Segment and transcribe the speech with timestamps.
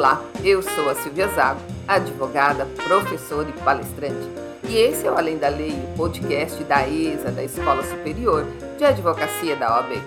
[0.00, 4.26] Olá, eu sou a Silvia Zago, advogada, professora e palestrante.
[4.66, 8.46] E esse é o Além da Lei, o podcast da ESA, da Escola Superior
[8.78, 10.02] de Advocacia da OAB.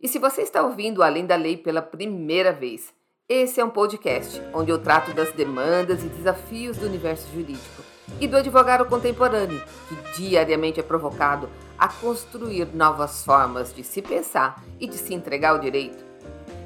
[0.00, 2.94] E se você está ouvindo Além da Lei pela primeira vez,
[3.28, 7.82] esse é um podcast onde eu trato das demandas e desafios do universo jurídico
[8.20, 14.62] e do advogado contemporâneo, que diariamente é provocado a construir novas formas de se pensar
[14.78, 16.13] e de se entregar ao direito.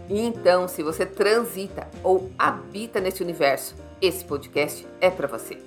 [0.08, 5.58] Então, se você transita ou habita nesse universo, esse podcast é para você.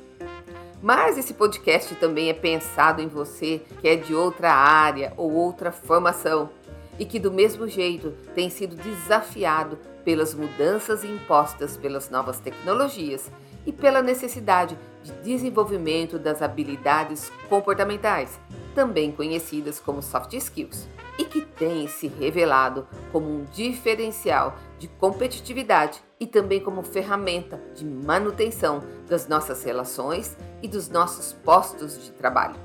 [0.82, 5.72] Mas esse podcast também é pensado em você que é de outra área ou outra
[5.72, 6.50] formação
[6.98, 13.30] e que, do mesmo jeito, tem sido desafiado pelas mudanças impostas pelas novas tecnologias
[13.66, 18.40] e pela necessidade de desenvolvimento das habilidades comportamentais,
[18.74, 26.02] também conhecidas como soft skills, e que tem se revelado como um diferencial de competitividade
[26.20, 32.56] e também como ferramenta de manutenção das nossas relações e dos nossos postos de trabalho.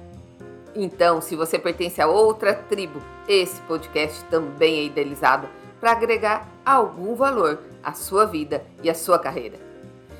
[0.75, 5.48] Então, se você pertence a outra tribo, esse podcast também é idealizado
[5.81, 9.59] para agregar algum valor à sua vida e à sua carreira.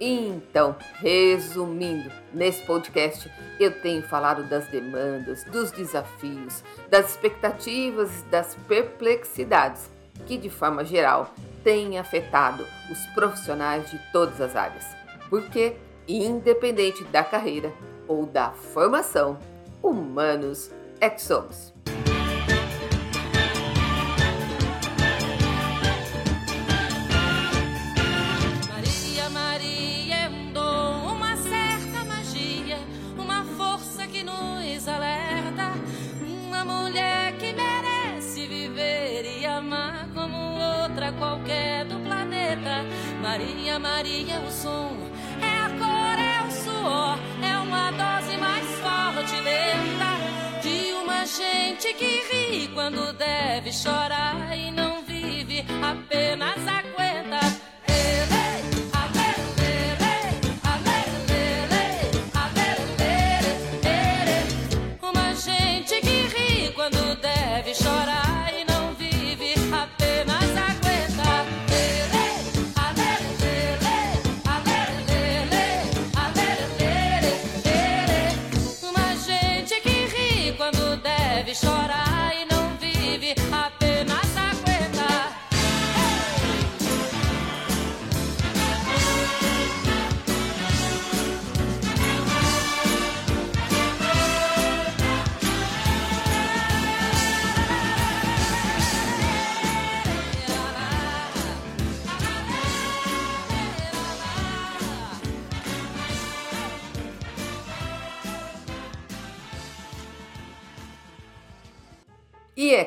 [0.03, 9.91] Então, resumindo, nesse podcast eu tenho falado das demandas, dos desafios, das expectativas das perplexidades
[10.25, 11.31] que, de forma geral,
[11.63, 14.85] têm afetado os profissionais de todas as áreas.
[15.29, 15.75] Porque,
[16.07, 17.71] independente da carreira
[18.07, 19.37] ou da formação,
[19.83, 21.70] humanos é que somos.
[41.21, 42.83] Qualquer do planeta.
[43.21, 44.91] Maria, Maria, o som
[45.39, 50.11] é a cor, é o suor, é uma dose mais forte, lenta
[50.63, 56.90] de uma gente que ri quando deve chorar e não vive, apenas aguenta.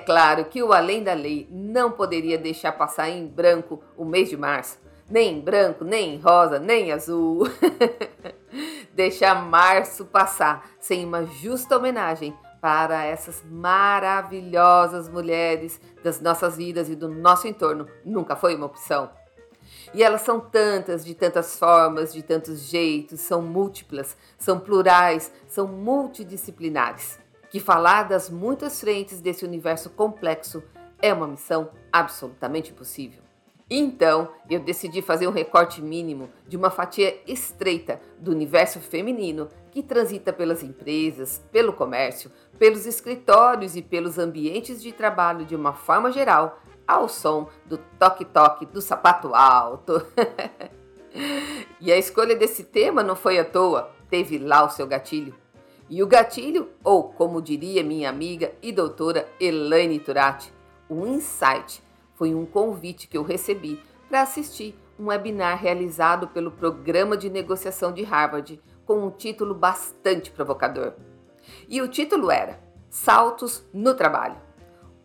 [0.05, 4.37] Claro que o Além da Lei não poderia deixar passar em branco o mês de
[4.37, 4.79] março.
[5.11, 7.49] Nem em branco, nem em rosa, nem em azul.
[8.95, 16.97] deixar março passar sem uma justa homenagem para essas maravilhosas mulheres das nossas vidas e
[16.97, 19.11] do nosso entorno nunca foi uma opção.
[19.93, 25.67] E elas são tantas, de tantas formas, de tantos jeitos, são múltiplas, são plurais, são
[25.67, 27.24] multidisciplinares
[27.55, 30.61] que falar das muitas frentes desse universo complexo
[31.01, 33.23] é uma missão absolutamente impossível.
[33.71, 39.85] Então, eu decidi fazer um recorte mínimo de uma fatia estreita do universo feminino que
[39.85, 42.29] transita pelas empresas, pelo comércio,
[42.59, 48.67] pelos escritórios e pelos ambientes de trabalho de uma forma geral, ao som do toque-toque
[48.67, 50.05] do sapato alto.
[51.81, 55.44] e a escolha desse tema não foi à toa, teve lá o seu gatilho.
[55.95, 60.53] E o gatilho, ou como diria minha amiga e doutora Elaine Turati,
[60.89, 61.81] o insight
[62.17, 67.93] foi um convite que eu recebi para assistir um webinar realizado pelo Programa de Negociação
[67.93, 70.95] de Harvard com um título bastante provocador.
[71.69, 72.59] E o título era
[72.91, 74.39] Saltos no Trabalho.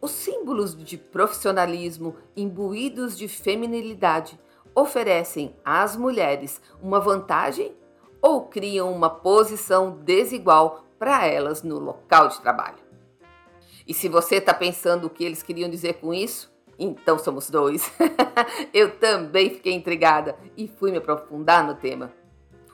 [0.02, 4.40] Os símbolos de profissionalismo imbuídos de feminilidade
[4.74, 7.76] oferecem às mulheres uma vantagem
[8.22, 12.78] ou criam uma posição desigual para elas no local de trabalho?
[13.88, 17.92] E se você está pensando o que eles queriam dizer com isso, então somos dois.
[18.74, 22.14] Eu também fiquei intrigada e fui me aprofundar no tema.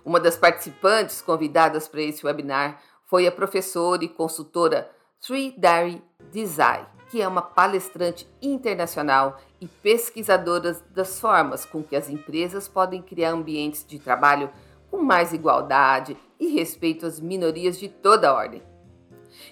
[0.03, 7.21] Uma das participantes convidadas para esse webinar foi a professora e consultora Sridhari Desai, que
[7.21, 13.85] é uma palestrante internacional e pesquisadora das formas com que as empresas podem criar ambientes
[13.87, 14.49] de trabalho
[14.89, 18.63] com mais igualdade e respeito às minorias de toda ordem.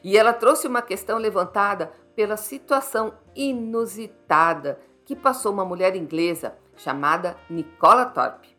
[0.04, 7.36] E ela trouxe uma questão levantada pela situação inusitada que passou uma mulher inglesa chamada
[7.50, 8.56] Nicola Thorpe.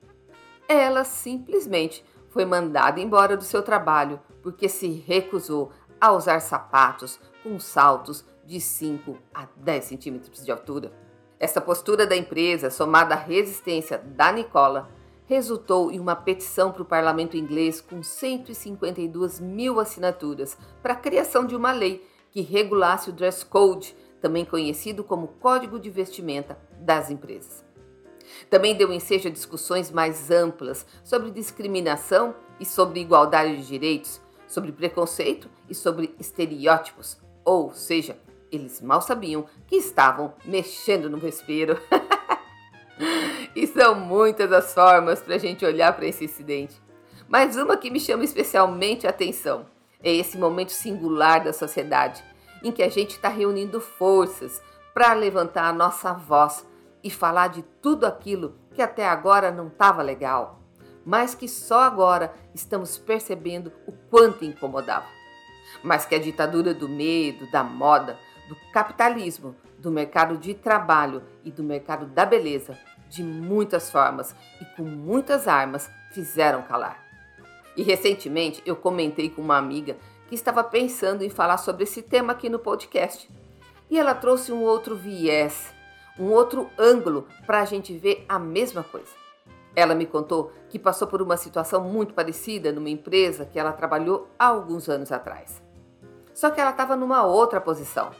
[0.69, 7.59] Ela simplesmente foi mandada embora do seu trabalho porque se recusou a usar sapatos com
[7.59, 10.93] saltos de 5 a 10 centímetros de altura.
[11.38, 14.88] Essa postura da empresa, somada à resistência da Nicola,
[15.26, 21.47] resultou em uma petição para o parlamento inglês com 152 mil assinaturas para a criação
[21.47, 27.11] de uma lei que regulasse o dress code, também conhecido como Código de Vestimenta das
[27.11, 27.65] Empresas.
[28.50, 34.73] Também deu ensejo a discussões mais amplas sobre discriminação e sobre igualdade de direitos, sobre
[34.73, 38.19] preconceito e sobre estereótipos, ou seja,
[38.50, 41.79] eles mal sabiam que estavam mexendo no vespeiro.
[43.54, 46.82] e são muitas as formas para a gente olhar para esse incidente.
[47.28, 49.66] Mas uma que me chama especialmente a atenção
[50.02, 52.22] é esse momento singular da sociedade
[52.62, 54.62] em que a gente está reunindo forças
[54.92, 56.66] para levantar a nossa voz
[57.02, 60.60] e falar de tudo aquilo que até agora não estava legal,
[61.04, 65.06] mas que só agora estamos percebendo o quanto incomodava.
[65.82, 68.18] Mas que a ditadura do medo, da moda,
[68.48, 72.78] do capitalismo, do mercado de trabalho e do mercado da beleza,
[73.14, 77.00] de muitas formas e com muitas armas, fizeram calar.
[77.76, 79.96] E recentemente eu comentei com uma amiga
[80.28, 83.31] que estava pensando em falar sobre esse tema aqui no podcast.
[83.88, 85.72] E ela trouxe um outro viés,
[86.19, 89.12] um outro ângulo para a gente ver a mesma coisa.
[89.76, 94.28] Ela me contou que passou por uma situação muito parecida numa empresa que ela trabalhou
[94.38, 95.62] há alguns anos atrás.
[96.32, 98.11] Só que ela estava numa outra posição.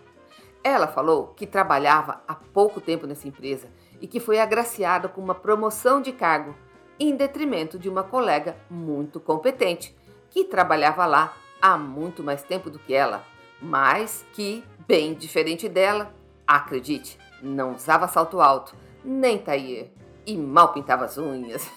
[0.62, 3.69] Ela falou que trabalhava há pouco tempo nessa empresa
[4.00, 6.55] e que foi agraciada com uma promoção de cargo,
[6.99, 9.96] em detrimento de uma colega muito competente
[10.31, 13.25] que trabalhava lá há muito mais tempo do que ela,
[13.61, 16.14] mas que, bem diferente dela,
[16.46, 18.75] acredite, não usava salto alto,
[19.05, 19.87] nem tailleur
[20.26, 21.70] e mal pintava as unhas.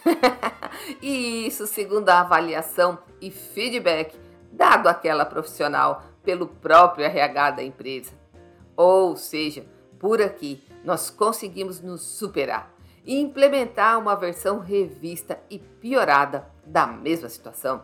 [1.02, 4.18] e isso segundo a avaliação e feedback
[4.52, 8.12] dado àquela profissional pelo próprio RH da empresa.
[8.75, 9.66] Ou seja,
[10.00, 12.74] por aqui nós conseguimos nos superar
[13.06, 17.84] e implementar uma versão revista e piorada da mesma situação.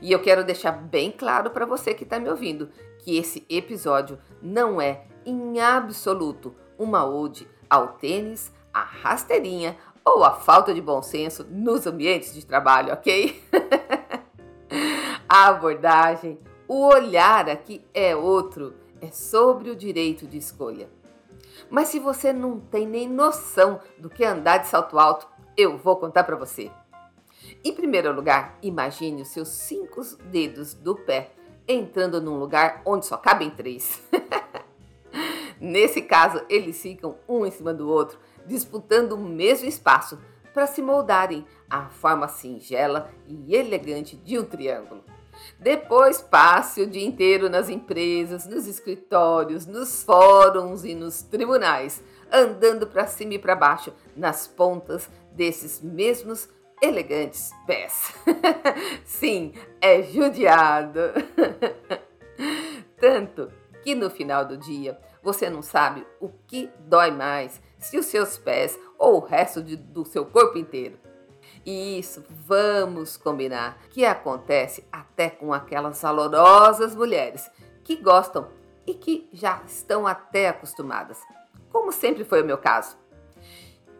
[0.00, 2.68] E eu quero deixar bem claro para você que está me ouvindo
[2.98, 10.32] que esse episódio não é, em absoluto, uma ode ao tênis, à rasteirinha ou à
[10.32, 13.42] falta de bom senso nos ambientes de trabalho, ok?
[15.28, 20.88] A abordagem, o olhar aqui é outro é sobre o direito de escolha.
[21.70, 25.76] Mas se você não tem nem noção do que é andar de salto alto, eu
[25.76, 26.70] vou contar para você.
[27.64, 31.32] Em primeiro lugar, imagine os seus cinco dedos do pé
[31.66, 34.02] entrando num lugar onde só cabem três.
[35.60, 40.18] Nesse caso, eles ficam um em cima do outro, disputando o mesmo espaço
[40.52, 45.04] para se moldarem à forma singela e elegante de um triângulo.
[45.58, 52.86] Depois passe o dia inteiro nas empresas, nos escritórios, nos fóruns e nos tribunais, andando
[52.86, 56.48] para cima e para baixo nas pontas desses mesmos
[56.82, 58.12] elegantes pés.
[59.04, 61.00] Sim, é judiado.
[62.98, 63.50] Tanto
[63.82, 68.36] que no final do dia você não sabe o que dói mais, se os seus
[68.36, 70.98] pés ou o resto de, do seu corpo inteiro.
[71.64, 77.48] Isso, vamos combinar, que acontece até com aquelas valorosas mulheres
[77.84, 78.48] que gostam
[78.84, 81.20] e que já estão até acostumadas,
[81.70, 82.96] como sempre foi o meu caso.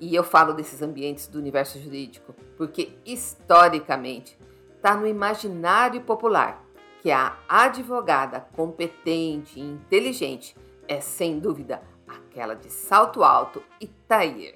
[0.01, 4.37] E eu falo desses ambientes do universo jurídico porque, historicamente,
[4.75, 6.61] está no imaginário popular
[7.01, 10.57] que a advogada competente e inteligente
[10.89, 14.55] é, sem dúvida, aquela de salto alto e tailleur.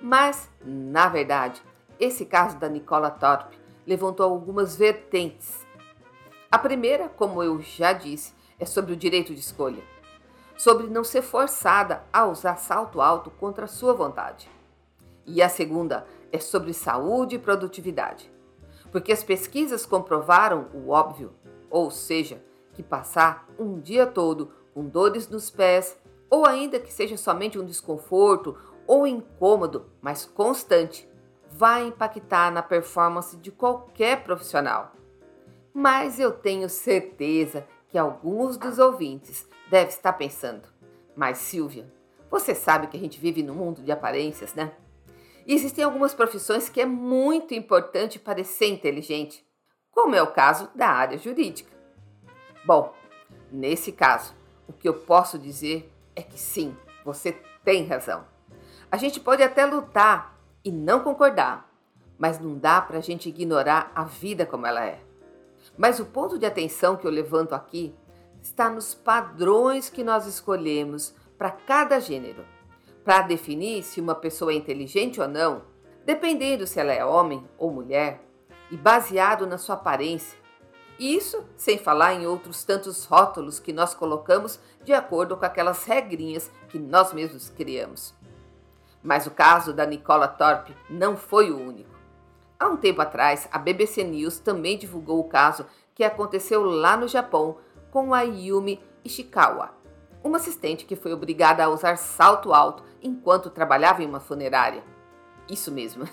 [0.00, 1.62] Mas, na verdade,
[2.00, 5.66] esse caso da Nicola Thorpe levantou algumas vertentes.
[6.50, 9.82] A primeira, como eu já disse, é sobre o direito de escolha.
[10.60, 14.46] sobre não ser forçada a usar salto alto contra sua vontade.
[15.24, 18.30] E a segunda é sobre saúde e produtividade,
[18.92, 21.32] porque as pesquisas comprovaram o óbvio,
[21.70, 22.42] ou seja,
[22.74, 27.64] que passar um dia todo com dores nos pés, ou ainda que seja somente um
[27.64, 28.54] desconforto
[28.86, 31.08] ou incômodo, mas constante,
[31.50, 34.92] vai impactar na performance de qualquer profissional.
[35.74, 40.68] Mas eu tenho certeza que alguns dos ouvintes devem estar pensando:
[41.16, 41.92] Mas Silvia,
[42.30, 44.72] você sabe que a gente vive num mundo de aparências, né?
[45.46, 49.44] Existem algumas profissões que é muito importante parecer inteligente,
[49.90, 51.70] como é o caso da área jurídica.
[52.64, 52.94] Bom,
[53.50, 54.34] nesse caso,
[54.68, 57.32] o que eu posso dizer é que sim, você
[57.64, 58.24] tem razão.
[58.90, 61.70] A gente pode até lutar e não concordar,
[62.18, 65.00] mas não dá para a gente ignorar a vida como ela é.
[65.76, 67.94] Mas o ponto de atenção que eu levanto aqui
[68.42, 72.44] está nos padrões que nós escolhemos para cada gênero,
[73.04, 75.62] para definir se uma pessoa é inteligente ou não,
[76.04, 78.22] dependendo se ela é homem ou mulher,
[78.70, 80.38] e baseado na sua aparência.
[80.98, 86.50] Isso sem falar em outros tantos rótulos que nós colocamos de acordo com aquelas regrinhas
[86.68, 88.14] que nós mesmos criamos.
[89.02, 91.98] Mas o caso da Nicola Thorpe não foi o único.
[92.58, 97.08] Há um tempo atrás, a BBC News também divulgou o caso que aconteceu lá no
[97.08, 97.56] Japão
[97.90, 99.74] com a Yumi Ishikawa,
[100.22, 104.84] uma assistente que foi obrigada a usar salto alto enquanto trabalhava em uma funerária.
[105.48, 106.06] Isso mesmo.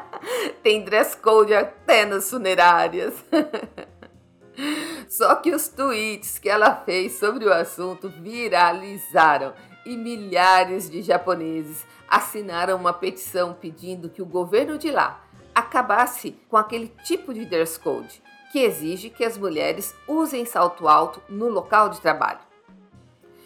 [0.62, 3.14] Tem dress code até nas funerárias.
[5.08, 9.54] Só que os tweets que ela fez sobre o assunto viralizaram
[9.86, 15.24] e milhares de japoneses assinaram uma petição pedindo que o governo de lá
[15.54, 21.22] acabasse com aquele tipo de dress code que exige que as mulheres usem salto alto
[21.28, 22.40] no local de trabalho.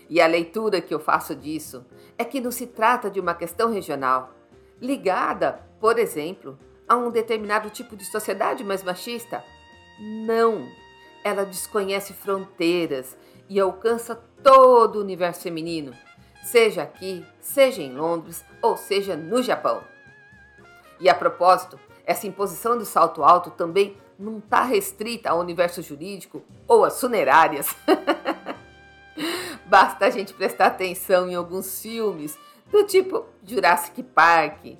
[0.09, 1.85] E a leitura que eu faço disso
[2.19, 4.35] é que não se trata de uma questão regional,
[4.81, 9.45] ligada, por exemplo, a um determinado tipo de sociedade mais machista.
[10.27, 10.67] Não!
[11.23, 13.17] Ela desconhece fronteiras
[13.49, 15.93] e alcança todo o universo feminino,
[16.43, 19.83] seja aqui, seja em Londres ou seja no Japão.
[20.99, 26.43] E a propósito, essa imposição do salto alto também não está restrita ao universo jurídico
[26.69, 27.75] ou às funerárias.
[29.65, 32.39] Basta a gente prestar atenção em alguns filmes
[32.71, 34.77] do tipo Jurassic Park,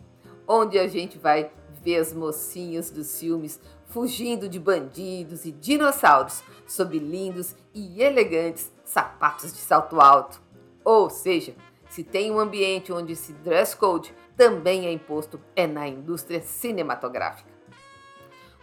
[0.47, 1.51] onde a gente vai
[1.83, 9.53] ver as mocinhas dos filmes fugindo de bandidos e dinossauros sob lindos e elegantes sapatos
[9.53, 10.41] de salto alto.
[10.85, 11.55] Ou seja,
[11.89, 17.51] se tem um ambiente onde esse dress code também é imposto, é na indústria cinematográfica.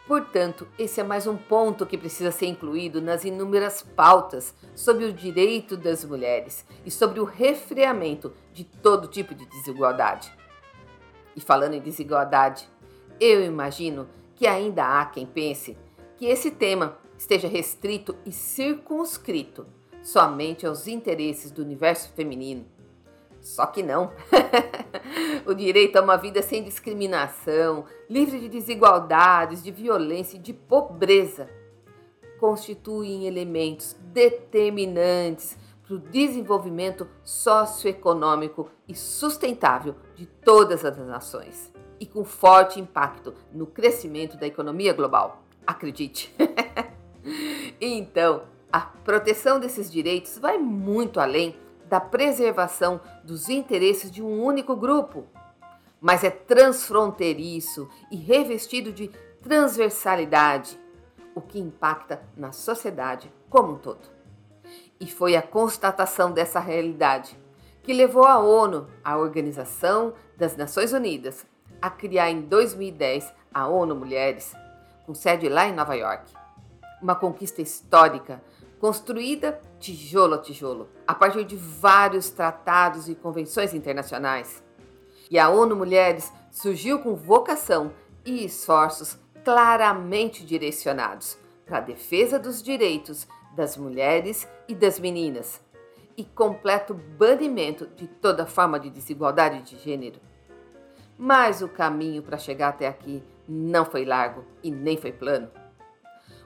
[0.08, 5.12] Portanto, esse é mais um ponto que precisa ser incluído nas inúmeras pautas sobre o
[5.12, 10.34] direito das mulheres e sobre o refreamento de todo tipo de desigualdade.
[11.36, 12.70] E falando em desigualdade,
[13.20, 15.78] eu imagino que ainda há quem pense
[16.16, 19.68] que esse tema esteja restrito e circunscrito
[20.08, 22.66] somente aos interesses do universo feminino.
[23.42, 24.14] Só que não.
[25.46, 31.50] o direito a uma vida sem discriminação, livre de desigualdades, de violência e de pobreza
[32.40, 42.24] constituem elementos determinantes para o desenvolvimento socioeconômico e sustentável de todas as nações e com
[42.24, 45.44] forte impacto no crescimento da economia global.
[45.66, 46.34] Acredite!
[47.82, 51.56] então, a proteção desses direitos vai muito além
[51.90, 55.26] da preservação dos interesses de um único grupo,
[56.02, 59.10] mas é transfronteiriço e revestido de
[59.42, 60.78] transversalidade,
[61.34, 64.10] o que impacta na sociedade como um todo.
[65.00, 67.38] E foi a constatação dessa realidade
[67.84, 71.46] que levou a ONU, a Organização das Nações Unidas,
[71.82, 74.54] a criar em 2010 a ONU Mulheres,
[75.06, 76.34] com sede lá em Nova York.
[77.02, 78.42] Uma conquista histórica
[78.80, 84.64] construída tijolo a tijolo, a partir de vários tratados e convenções internacionais.
[85.30, 87.92] E a ONU Mulheres surgiu com vocação
[88.26, 95.62] e esforços claramente direcionados para a defesa dos direitos das mulheres e das meninas
[96.16, 100.20] e completo banimento de toda forma de desigualdade de gênero.
[101.18, 105.50] Mas o caminho para chegar até aqui não foi largo e nem foi plano.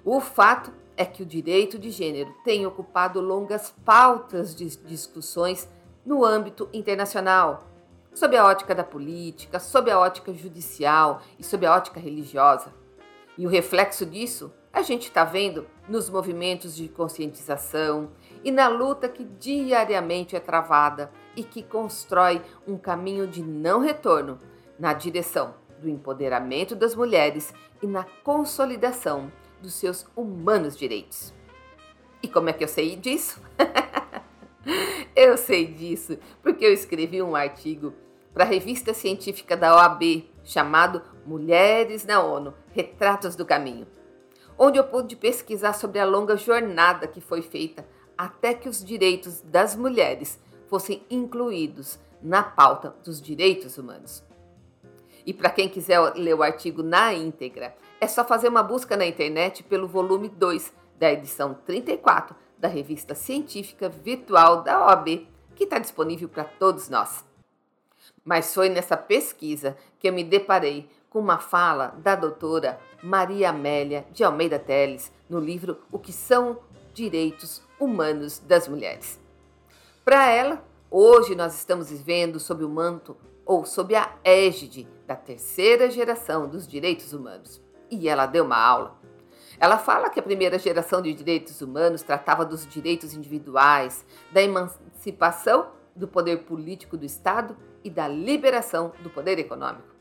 [0.03, 5.69] O fato é que o direito de gênero tem ocupado longas pautas de discussões
[6.05, 7.67] no âmbito internacional,
[8.13, 12.73] sob a ótica da política, sob a ótica judicial e sob a ótica religiosa.
[13.37, 18.11] E o reflexo disso a gente está vendo nos movimentos de conscientização
[18.43, 24.39] e na luta que diariamente é travada e que constrói um caminho de não retorno
[24.79, 29.31] na direção do empoderamento das mulheres e na consolidação
[29.61, 31.33] dos seus humanos direitos.
[32.21, 33.41] E como é que eu sei disso?
[35.15, 37.93] eu sei disso porque eu escrevi um artigo
[38.33, 43.87] para a revista científica da OAB chamado Mulheres na ONU Retratos do Caminho,
[44.57, 47.85] onde eu pude pesquisar sobre a longa jornada que foi feita
[48.17, 54.23] até que os direitos das mulheres fossem incluídos na pauta dos direitos humanos.
[55.25, 59.05] E para quem quiser ler o artigo na íntegra, é só fazer uma busca na
[59.05, 65.77] internet pelo volume 2 da edição 34 da revista científica virtual da OAB, que está
[65.77, 67.23] disponível para todos nós.
[68.25, 74.03] Mas foi nessa pesquisa que eu me deparei com uma fala da doutora Maria Amélia
[74.11, 76.57] de Almeida Teles no livro O que são
[76.95, 79.19] direitos humanos das mulheres.
[80.03, 83.15] Para ela, hoje nós estamos vivendo sob o manto
[83.45, 87.61] ou sob a égide da terceira geração dos direitos humanos.
[87.91, 88.95] E ela deu uma aula.
[89.59, 95.67] Ela fala que a primeira geração de direitos humanos tratava dos direitos individuais, da emancipação
[95.95, 99.93] do poder político do Estado e da liberação do poder econômico.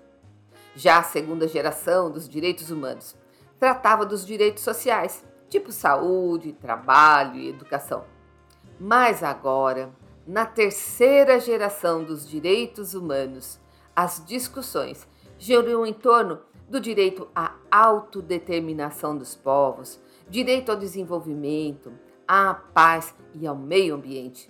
[0.75, 3.17] Já a segunda geração dos direitos humanos
[3.59, 8.05] tratava dos direitos sociais, tipo saúde, trabalho e educação.
[8.79, 9.91] Mas agora,
[10.27, 13.61] na terceira geração dos direitos humanos,
[13.95, 15.07] as discussões
[15.37, 16.41] giram em torno
[16.71, 21.93] do direito à autodeterminação dos povos, direito ao desenvolvimento,
[22.29, 24.49] à paz e ao meio ambiente.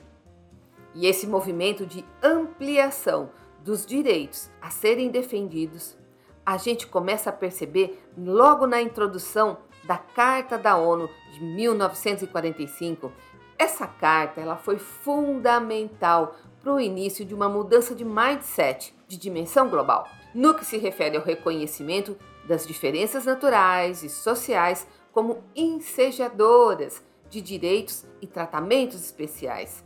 [0.95, 3.31] E esse movimento de ampliação
[3.65, 5.97] dos direitos a serem defendidos,
[6.45, 13.11] a gente começa a perceber logo na introdução da Carta da ONU de 1945.
[13.59, 19.71] Essa carta ela foi fundamental para o início de uma mudança de mindset de dimensão
[19.71, 22.17] global, no que se refere ao reconhecimento
[22.47, 29.85] das diferenças naturais e sociais como ensejadoras de direitos e tratamentos especiais.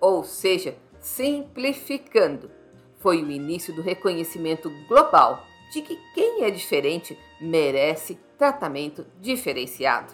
[0.00, 2.50] Ou seja, simplificando,
[2.98, 10.12] foi o início do reconhecimento global de que quem é diferente merece tratamento diferenciado.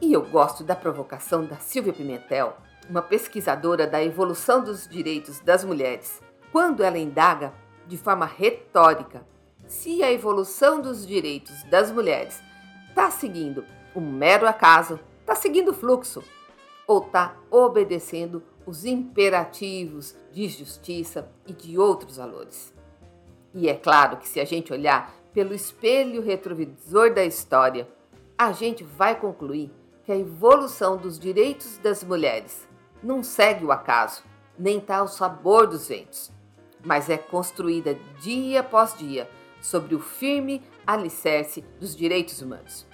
[0.00, 2.56] E eu gosto da provocação da Silvia Pimentel,
[2.88, 7.52] uma pesquisadora da evolução dos direitos das mulheres, quando ela indaga
[7.90, 9.26] de forma retórica
[9.66, 12.40] se a evolução dos direitos das mulheres
[12.88, 13.64] está seguindo
[13.96, 16.22] um mero acaso, está seguindo o fluxo,
[16.86, 22.72] ou está obedecendo os imperativos de justiça e de outros valores.
[23.52, 27.88] E é claro que se a gente olhar pelo espelho retrovisor da história,
[28.38, 29.72] a gente vai concluir
[30.04, 32.68] que a evolução dos direitos das mulheres
[33.02, 34.22] não segue o acaso,
[34.56, 36.30] nem está ao sabor dos ventos,
[36.84, 39.28] mas é construída dia após dia
[39.60, 42.86] sobre o firme alicerce dos direitos humanos.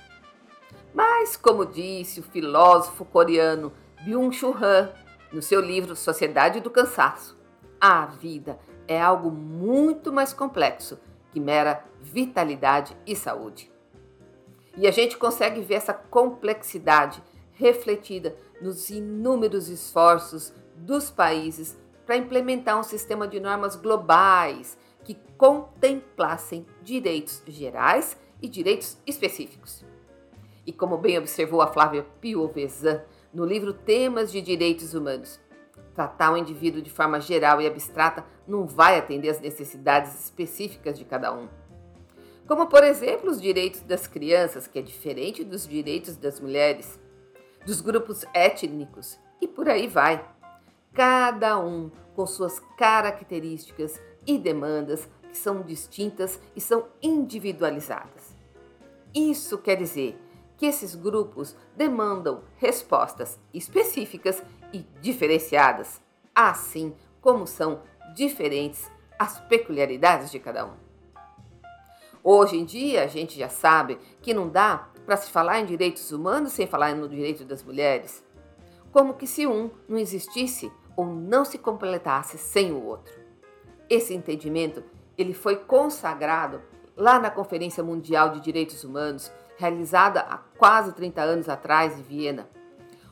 [0.92, 3.72] Mas, como disse o filósofo coreano
[4.04, 4.90] Byung-Chul Han
[5.32, 7.36] no seu livro Sociedade do Cansaço,
[7.80, 10.98] a vida é algo muito mais complexo
[11.32, 13.70] que mera vitalidade e saúde.
[14.76, 17.22] E a gente consegue ver essa complexidade
[17.52, 26.64] refletida nos inúmeros esforços dos países para implementar um sistema de normas globais que contemplassem
[26.82, 29.84] direitos gerais e direitos específicos.
[30.64, 35.40] E como bem observou a Flávia Piovesan no livro Temas de Direitos Humanos,
[35.94, 41.04] tratar o indivíduo de forma geral e abstrata não vai atender às necessidades específicas de
[41.04, 41.48] cada um.
[42.46, 46.98] Como, por exemplo, os direitos das crianças, que é diferente dos direitos das mulheres,
[47.64, 50.24] dos grupos étnicos e por aí vai.
[50.96, 58.34] Cada um com suas características e demandas que são distintas e são individualizadas.
[59.14, 60.18] Isso quer dizer
[60.56, 66.00] que esses grupos demandam respostas específicas e diferenciadas,
[66.34, 67.82] assim como são
[68.14, 70.72] diferentes as peculiaridades de cada um.
[72.24, 76.10] Hoje em dia, a gente já sabe que não dá para se falar em direitos
[76.10, 78.24] humanos sem falar no direito das mulheres,
[78.90, 83.14] como que se um não existisse ou não se completasse sem o outro.
[83.88, 84.82] Esse entendimento
[85.16, 86.60] ele foi consagrado
[86.96, 92.48] lá na Conferência Mundial de Direitos Humanos, realizada há quase 30 anos atrás em Viena,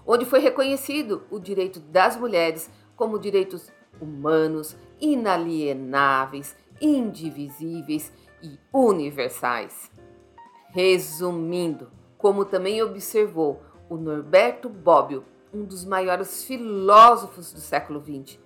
[0.06, 3.70] onde foi reconhecido o direito das mulheres como direitos
[4.00, 9.90] humanos, inalienáveis, indivisíveis e universais.
[10.70, 18.38] Resumindo, como também observou o Norberto Bobbio, um dos maiores filósofos do século XX,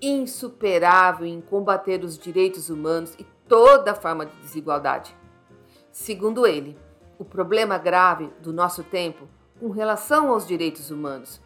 [0.00, 5.16] insuperável em combater os direitos humanos e toda forma de desigualdade.
[5.90, 6.78] Segundo ele,
[7.18, 9.26] o problema grave do nosso tempo
[9.58, 11.40] com relação aos direitos humanos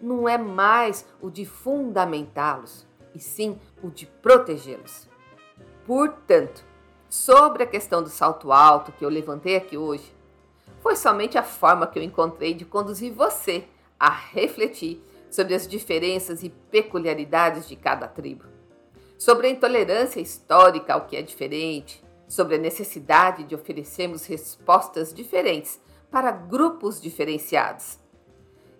[0.00, 5.08] não é mais o de fundamentá-los, e sim o de protegê-los.
[5.84, 6.64] Portanto,
[7.08, 10.14] sobre a questão do salto alto que eu levantei aqui hoje,
[10.80, 13.68] foi somente a forma que eu encontrei de conduzir você
[14.00, 18.46] a refletir sobre as diferenças e peculiaridades de cada tribo,
[19.18, 25.78] sobre a intolerância histórica ao que é diferente, sobre a necessidade de oferecermos respostas diferentes
[26.10, 27.98] para grupos diferenciados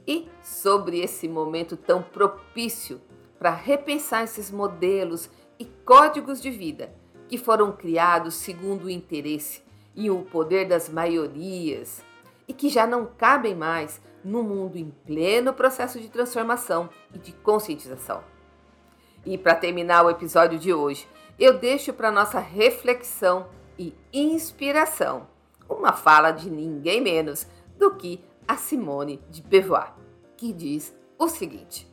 [0.07, 3.01] e sobre esse momento tão propício
[3.39, 5.29] para repensar esses modelos
[5.59, 6.93] e códigos de vida
[7.29, 9.63] que foram criados segundo o interesse
[9.95, 12.03] e o poder das maiorias
[12.49, 17.33] e que já não cabem mais no mundo em pleno processo de transformação e de
[17.33, 18.23] conscientização.
[19.25, 21.07] E para terminar o episódio de hoje,
[21.39, 25.27] eu deixo para nossa reflexão e inspiração
[25.69, 27.47] uma fala de ninguém menos
[27.79, 29.95] do que a Simone de Beauvoir,
[30.37, 31.91] que diz o seguinte: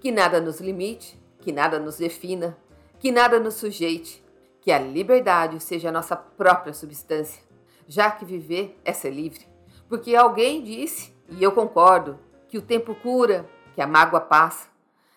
[0.00, 2.56] que nada nos limite, que nada nos defina,
[2.98, 4.24] que nada nos sujeite,
[4.60, 7.42] que a liberdade seja a nossa própria substância,
[7.86, 9.46] já que viver é ser livre.
[9.88, 12.18] Porque alguém disse, e eu concordo,
[12.48, 14.68] que o tempo cura, que a mágoa passa,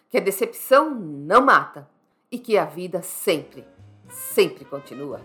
[0.10, 1.88] que a decepção não mata
[2.32, 3.66] e que a vida sempre,
[4.10, 5.20] sempre continua.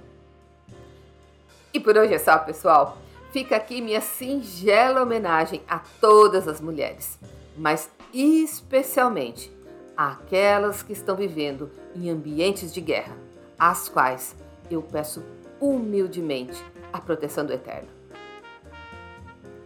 [1.72, 2.98] E por hoje é só, pessoal.
[3.32, 7.16] Fica aqui minha singela homenagem a todas as mulheres,
[7.56, 9.52] mas especialmente
[9.96, 13.16] àquelas que estão vivendo em ambientes de guerra
[13.56, 14.34] às quais
[14.68, 15.22] eu peço
[15.60, 16.60] humildemente
[16.92, 17.99] a proteção do Eterno.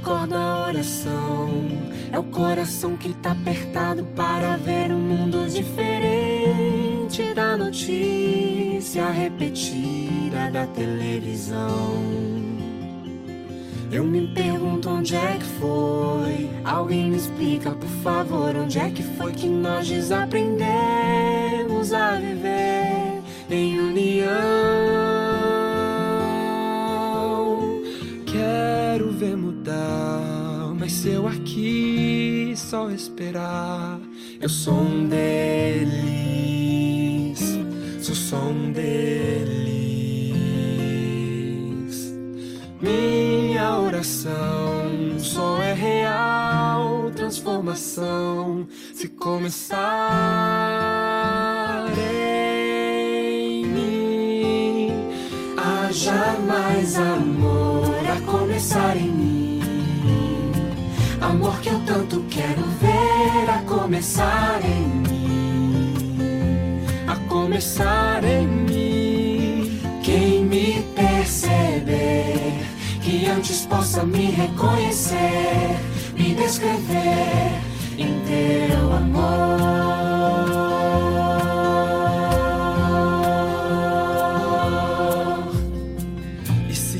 [0.01, 1.67] Acorda a oração.
[2.11, 10.67] É o coração que tá apertado para ver um mundo diferente da notícia repetida da
[10.67, 12.03] televisão.
[13.91, 16.49] Eu me pergunto onde é que foi.
[16.63, 23.79] Alguém me explica, por favor, onde é que foi que nós desaprendemos a viver em
[23.79, 24.94] união.
[31.07, 33.99] Eu aqui só esperar,
[34.39, 35.93] eu sou um deles,
[38.01, 39.55] sou só um deles.
[42.81, 49.94] Minha oração só é real transformação se começar
[62.35, 65.93] quero ver a começar em mim.
[67.07, 69.79] A começar em mim.
[70.03, 72.59] Quem me perceber,
[73.01, 75.77] que antes possa me reconhecer,
[76.17, 77.61] me descrever
[77.97, 79.85] em teu amor.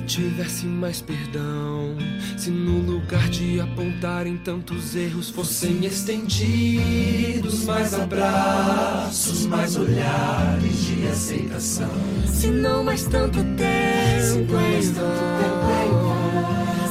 [0.08, 1.98] tivesse mais perdão.
[2.46, 11.90] Se no lugar de apontarem tantos erros fossem estendidos mais abraços, mais olhares de aceitação.
[12.28, 16.14] Se não mais tanto tempo em vão.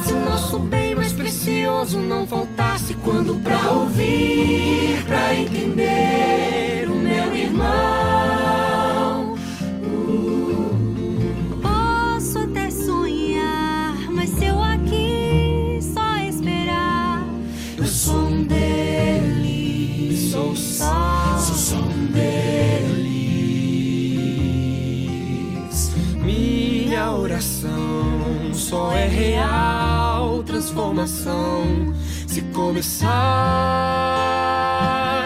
[0.03, 6.64] Se nosso bem mais precioso não faltasse quando pra ouvir, pra entender
[28.53, 31.93] só é real transformação
[32.27, 33.11] se começar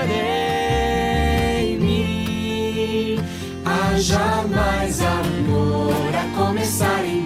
[0.10, 3.20] em mim.
[3.64, 7.20] Haja mais amor a começar em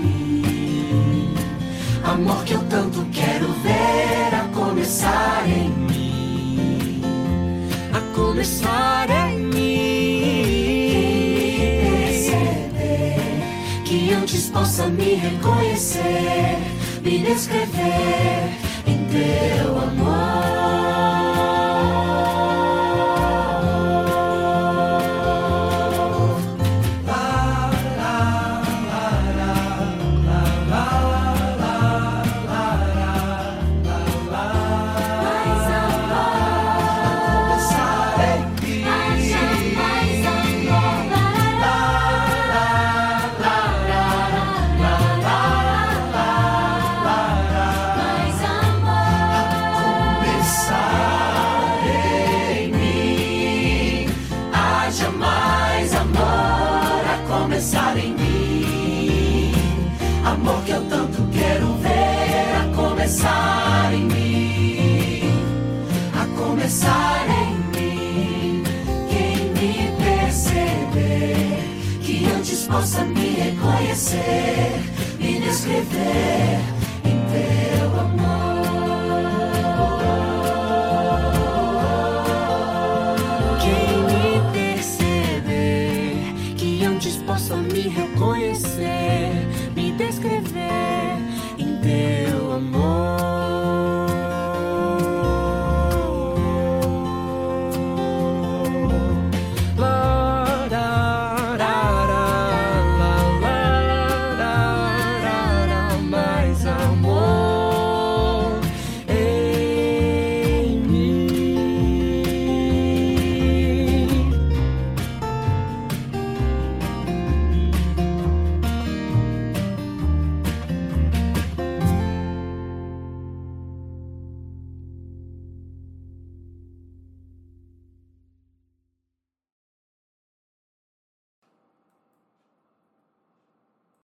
[2.04, 7.02] Amor que eu tanto quero ver a começar em mim.
[7.94, 9.23] A começar em mim.
[14.74, 16.58] Possa me reconhecer,
[17.04, 18.50] me descrever
[18.88, 19.93] em teu amor.